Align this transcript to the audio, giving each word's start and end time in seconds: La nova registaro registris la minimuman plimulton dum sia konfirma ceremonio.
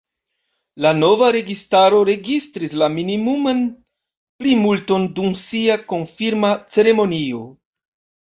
La 0.83 0.91
nova 1.01 1.27
registaro 1.35 1.97
registris 2.09 2.71
la 2.83 2.87
minimuman 2.93 3.61
plimulton 4.41 5.05
dum 5.19 5.37
sia 5.43 5.75
konfirma 5.93 6.49
ceremonio. 6.77 7.45